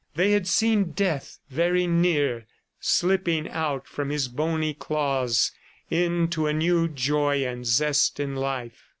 They 0.15 0.31
had 0.31 0.47
seen 0.47 0.93
Death 0.93 1.37
very 1.51 1.85
near, 1.85 2.47
slipping 2.79 3.47
out 3.47 3.87
from 3.87 4.09
his 4.09 4.29
bony 4.29 4.73
claws 4.73 5.51
into 5.91 6.47
a 6.47 6.53
new 6.53 6.87
joy 6.87 7.45
and 7.45 7.67
zest 7.67 8.19
in 8.19 8.35
life. 8.35 8.89